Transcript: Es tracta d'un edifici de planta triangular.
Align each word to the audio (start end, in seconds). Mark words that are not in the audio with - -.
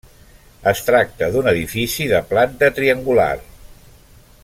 Es 0.71 0.79
tracta 0.87 1.27
d'un 1.35 1.49
edifici 1.53 2.07
de 2.15 2.21
planta 2.33 2.71
triangular. 2.79 3.33